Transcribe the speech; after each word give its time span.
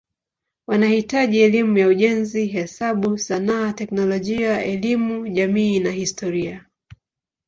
Wanahitaji 0.67 1.39
elimu 1.41 1.77
ya 1.77 1.87
ujenzi, 1.87 2.45
hesabu, 2.45 3.17
sanaa, 3.17 3.73
teknolojia, 3.73 4.63
elimu 4.65 5.27
jamii 5.27 5.79
na 5.79 5.91
historia. 5.91 6.65